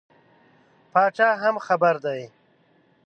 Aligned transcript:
پاچا 0.91 1.29
هم 1.43 1.55
خبر 1.67 1.95
دی. 2.05 2.21